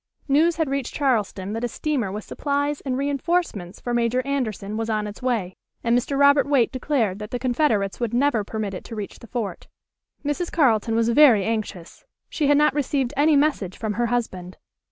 [0.27, 4.89] News had reached Charleston that a steamer with supplies and reinforcements for Major Anderson was
[4.89, 6.17] on its way, and Mr.
[6.17, 9.67] Robert Waite declared that the Confederates would never permit it to reach the fort.
[10.25, 10.51] Mrs.
[10.51, 12.03] Carleton was very anxious.
[12.31, 14.57] She had not received any message from her husband.